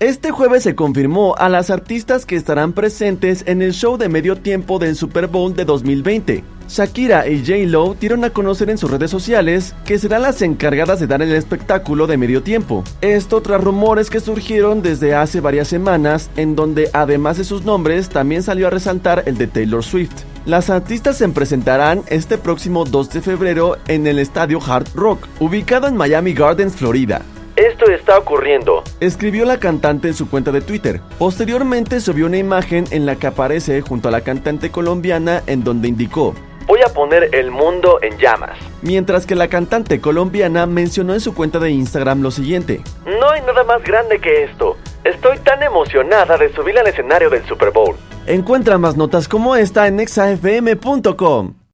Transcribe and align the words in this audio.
Este 0.00 0.30
jueves 0.30 0.62
se 0.62 0.76
confirmó 0.76 1.34
a 1.38 1.48
las 1.48 1.70
artistas 1.70 2.24
que 2.24 2.36
estarán 2.36 2.72
presentes 2.72 3.42
en 3.48 3.62
el 3.62 3.72
show 3.72 3.96
de 3.96 4.08
medio 4.08 4.36
tiempo 4.36 4.78
del 4.78 4.94
Super 4.94 5.26
Bowl 5.26 5.56
de 5.56 5.64
2020. 5.64 6.44
Shakira 6.68 7.26
y 7.26 7.40
J-Lo 7.40 7.96
dieron 7.98 8.22
a 8.22 8.30
conocer 8.30 8.70
en 8.70 8.78
sus 8.78 8.92
redes 8.92 9.10
sociales 9.10 9.74
que 9.84 9.98
serán 9.98 10.22
las 10.22 10.40
encargadas 10.40 11.00
de 11.00 11.08
dar 11.08 11.20
el 11.20 11.32
espectáculo 11.32 12.06
de 12.06 12.16
medio 12.16 12.44
tiempo. 12.44 12.84
Esto 13.00 13.42
tras 13.42 13.60
rumores 13.60 14.08
que 14.08 14.20
surgieron 14.20 14.82
desde 14.82 15.16
hace 15.16 15.40
varias 15.40 15.66
semanas, 15.66 16.30
en 16.36 16.54
donde 16.54 16.90
además 16.92 17.38
de 17.38 17.42
sus 17.42 17.64
nombres 17.64 18.08
también 18.08 18.44
salió 18.44 18.68
a 18.68 18.70
resaltar 18.70 19.24
el 19.26 19.36
de 19.36 19.48
Taylor 19.48 19.82
Swift. 19.82 20.22
Las 20.46 20.70
artistas 20.70 21.18
se 21.18 21.28
presentarán 21.30 22.04
este 22.06 22.38
próximo 22.38 22.84
2 22.84 23.10
de 23.10 23.20
febrero 23.20 23.78
en 23.88 24.06
el 24.06 24.20
estadio 24.20 24.60
Hard 24.64 24.86
Rock, 24.94 25.26
ubicado 25.40 25.88
en 25.88 25.96
Miami 25.96 26.34
Gardens, 26.34 26.76
Florida. 26.76 27.20
Esto 27.78 27.92
está 27.92 28.18
ocurriendo. 28.18 28.82
Escribió 28.98 29.44
la 29.44 29.60
cantante 29.60 30.08
en 30.08 30.14
su 30.14 30.28
cuenta 30.28 30.50
de 30.50 30.60
Twitter. 30.60 31.00
Posteriormente 31.16 32.00
subió 32.00 32.26
una 32.26 32.36
imagen 32.36 32.86
en 32.90 33.06
la 33.06 33.14
que 33.14 33.28
aparece 33.28 33.82
junto 33.82 34.08
a 34.08 34.10
la 34.10 34.22
cantante 34.22 34.72
colombiana 34.72 35.44
en 35.46 35.62
donde 35.62 35.86
indicó, 35.86 36.34
Voy 36.66 36.80
a 36.84 36.92
poner 36.92 37.32
el 37.32 37.52
mundo 37.52 38.00
en 38.02 38.18
llamas. 38.18 38.58
Mientras 38.82 39.26
que 39.26 39.36
la 39.36 39.46
cantante 39.46 40.00
colombiana 40.00 40.66
mencionó 40.66 41.14
en 41.14 41.20
su 41.20 41.34
cuenta 41.34 41.60
de 41.60 41.70
Instagram 41.70 42.20
lo 42.20 42.32
siguiente. 42.32 42.82
No 43.06 43.30
hay 43.30 43.42
nada 43.42 43.62
más 43.62 43.80
grande 43.84 44.18
que 44.20 44.42
esto. 44.42 44.76
Estoy 45.04 45.38
tan 45.38 45.62
emocionada 45.62 46.36
de 46.36 46.52
subir 46.54 46.76
al 46.80 46.88
escenario 46.88 47.30
del 47.30 47.46
Super 47.46 47.70
Bowl. 47.70 47.94
Encuentra 48.26 48.76
más 48.76 48.96
notas 48.96 49.28
como 49.28 49.54
esta 49.54 49.86
en 49.86 50.00
exafm.com. 50.00 51.54